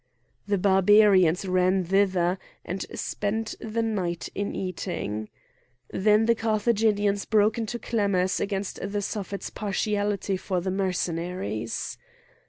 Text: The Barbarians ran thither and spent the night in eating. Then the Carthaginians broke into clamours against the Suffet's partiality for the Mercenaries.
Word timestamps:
The 0.47 0.57
Barbarians 0.57 1.45
ran 1.47 1.83
thither 1.83 2.39
and 2.65 2.87
spent 2.95 3.53
the 3.61 3.83
night 3.83 4.29
in 4.33 4.55
eating. 4.55 5.29
Then 5.91 6.25
the 6.25 6.33
Carthaginians 6.33 7.25
broke 7.25 7.59
into 7.59 7.77
clamours 7.77 8.39
against 8.39 8.79
the 8.81 9.03
Suffet's 9.03 9.51
partiality 9.51 10.37
for 10.37 10.59
the 10.59 10.71
Mercenaries. 10.71 11.99